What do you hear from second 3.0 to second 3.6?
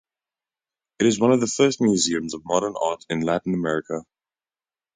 in Latin